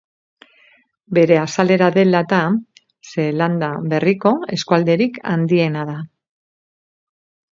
Bere 1.17 1.35
azalera 1.41 1.89
dela 1.97 2.21
eta 2.25 2.39
Zeelanda 3.11 3.69
Berriko 3.93 4.33
eskualderik 4.57 5.19
handiena 5.35 5.87
da. 5.93 5.99